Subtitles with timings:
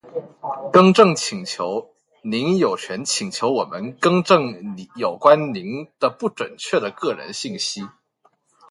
[0.73, 1.91] 更正请求。
[2.23, 7.85] 您有权请求我们更正有关您的不准确的个人信息。